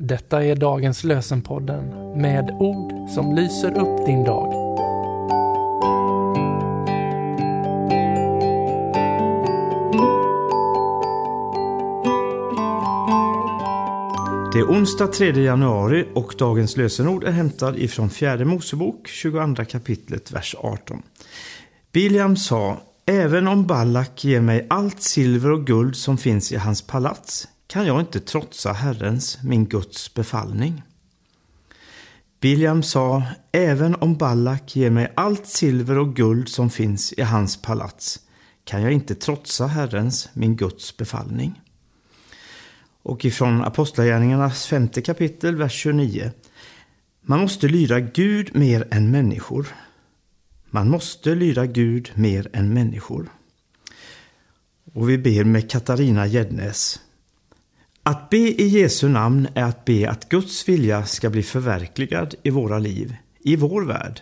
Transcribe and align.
Detta 0.00 0.44
är 0.44 0.56
dagens 0.56 1.04
lösenpodden 1.04 1.88
med 2.20 2.50
ord 2.60 3.10
som 3.10 3.34
lyser 3.34 3.78
upp 3.78 4.06
din 4.06 4.24
dag. 4.24 4.52
Det 14.52 14.58
är 14.58 14.64
onsdag 14.64 15.06
3 15.06 15.42
januari 15.42 16.08
och 16.14 16.34
dagens 16.38 16.76
lösenord 16.76 17.24
är 17.24 17.30
hämtad 17.30 17.78
ifrån 17.78 18.10
fjärde 18.10 18.44
Mosebok 18.44 19.08
22 19.08 19.64
kapitlet 19.64 20.32
vers 20.32 20.54
18. 20.58 21.02
Biliam 21.92 22.36
sa 22.36 22.76
Även 23.06 23.48
om 23.48 23.66
Balak 23.66 24.24
ger 24.24 24.40
mig 24.40 24.66
allt 24.70 25.02
silver 25.02 25.50
och 25.50 25.66
guld 25.66 25.96
som 25.96 26.18
finns 26.18 26.52
i 26.52 26.56
hans 26.56 26.82
palats 26.82 27.48
kan 27.68 27.86
jag 27.86 28.00
inte 28.00 28.20
trotsa 28.20 28.72
Herrens, 28.72 29.38
min 29.42 29.68
Guds 29.68 30.14
befallning. 30.14 30.82
Biljam 32.40 32.82
sa, 32.82 33.22
även 33.52 33.94
om 33.94 34.16
Ballak 34.16 34.76
ger 34.76 34.90
mig 34.90 35.12
allt 35.16 35.46
silver 35.46 35.98
och 35.98 36.16
guld 36.16 36.48
som 36.48 36.70
finns 36.70 37.12
i 37.12 37.22
hans 37.22 37.62
palats 37.62 38.20
kan 38.68 38.82
jag 38.82 38.92
inte 38.92 39.14
trotsa 39.14 39.66
Herrens, 39.66 40.28
min 40.32 40.56
Guds 40.56 40.96
befallning. 40.96 41.60
Och 43.02 43.24
ifrån 43.24 43.64
Apostlagärningarnas 43.64 44.66
femte 44.66 45.02
kapitel, 45.02 45.56
vers 45.56 45.72
29. 45.72 46.30
Man 47.22 47.40
måste 47.40 47.68
lyda 47.68 48.00
Gud 48.00 48.56
mer 48.56 48.88
än 48.90 49.10
människor. 49.10 49.66
Man 50.70 50.90
måste 50.90 51.34
lyda 51.34 51.66
Gud 51.66 52.10
mer 52.14 52.48
än 52.52 52.74
människor. 52.74 53.28
Och 54.94 55.10
vi 55.10 55.18
ber 55.18 55.44
med 55.44 55.70
Katarina 55.70 56.26
Gäddnäs. 56.26 57.00
Att 58.08 58.30
be 58.30 58.62
i 58.62 58.66
Jesu 58.66 59.08
namn 59.08 59.48
är 59.54 59.64
att 59.64 59.84
be 59.84 60.10
att 60.10 60.28
Guds 60.28 60.68
vilja 60.68 61.06
ska 61.06 61.30
bli 61.30 61.42
förverkligad 61.42 62.34
i 62.42 62.50
våra 62.50 62.78
liv, 62.78 63.16
i 63.40 63.56
vår 63.56 63.84
värld. 63.84 64.20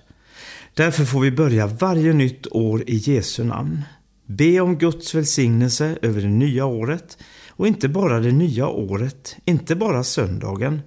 Därför 0.75 1.05
får 1.05 1.20
vi 1.20 1.31
börja 1.31 1.67
varje 1.67 2.12
nytt 2.12 2.47
år 2.47 2.83
i 2.87 2.97
Jesu 2.97 3.45
namn. 3.45 3.83
Be 4.27 4.61
om 4.61 4.78
Guds 4.78 5.15
välsignelse 5.15 5.98
över 6.03 6.20
det 6.20 6.28
nya 6.28 6.67
året 6.67 7.19
och 7.48 7.67
inte 7.67 7.89
bara 7.89 8.20
det 8.20 8.33
nya 8.33 8.69
året, 8.69 9.37
inte 9.45 9.77
bara 9.77 10.05
söndagen, 10.05 10.81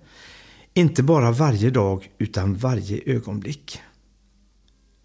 inte 0.73 1.03
bara 1.03 1.31
varje 1.31 1.69
dag 1.69 2.09
utan 2.17 2.55
varje 2.55 3.01
ögonblick. 3.05 3.79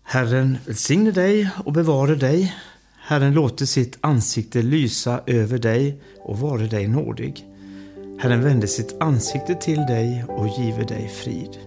Herren 0.02 0.58
välsigne 0.66 1.10
dig 1.10 1.50
och 1.64 1.72
bevare 1.72 2.14
dig. 2.14 2.54
Herren 3.06 3.34
låter 3.34 3.66
sitt 3.66 3.98
ansikte 4.00 4.62
lysa 4.62 5.20
över 5.26 5.58
dig 5.58 6.02
och 6.18 6.38
vare 6.38 6.66
dig 6.66 6.88
nådig. 6.88 7.53
Herren 8.24 8.44
vände 8.44 8.66
sitt 8.66 8.96
ansikte 9.00 9.54
till 9.54 9.78
dig 9.78 10.24
och 10.28 10.48
give 10.48 10.84
dig 10.84 11.08
frid. 11.08 11.58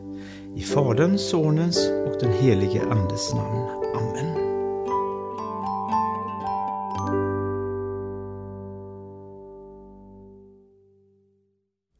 I 0.56 0.62
Faderns, 0.62 1.30
Sonens 1.30 1.90
och 1.90 2.20
den 2.20 2.34
helige 2.34 2.82
Andes 2.82 3.34
namn. 3.34 3.70
Amen. 3.96 4.38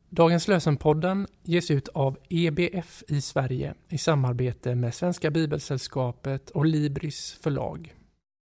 Dagens 0.10 0.48
lösenpodden 0.48 1.28
ges 1.44 1.72
ut 1.72 1.88
av 1.88 2.18
EBF 2.30 3.04
i 3.08 3.22
Sverige 3.22 3.74
i 3.90 3.98
samarbete 3.98 4.76
med 4.76 4.94
Svenska 4.94 5.32
Bibelsällskapet 5.32 6.50
och 6.50 6.66
Libris 6.66 7.38
förlag. 7.42 7.97